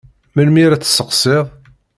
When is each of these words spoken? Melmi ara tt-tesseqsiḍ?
Melmi 0.35 0.61
ara 0.65 0.77
tt-tesseqsiḍ? 0.77 1.45